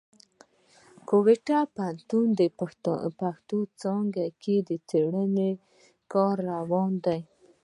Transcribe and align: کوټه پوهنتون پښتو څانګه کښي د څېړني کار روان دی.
کوټه 1.07 1.59
پوهنتون 1.75 2.27
پښتو 2.59 3.59
څانګه 3.81 4.23
کښي 4.41 4.57
د 4.67 4.69
څېړني 4.87 5.51
کار 6.13 6.35
روان 6.51 6.91
دی. 7.05 7.19